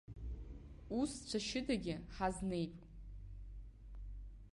Ус, 0.99 1.11
цәашьыдагьы 1.27 1.95
ҳазнеип! 2.15 2.75